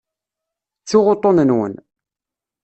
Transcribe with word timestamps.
Ttuɣ 0.81 1.05
uṭṭun-nwen. 1.13 1.73